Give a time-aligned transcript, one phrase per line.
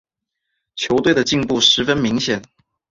[0.75, 2.41] 球队的进步十分明显。